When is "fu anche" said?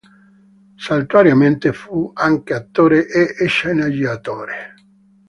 1.73-2.55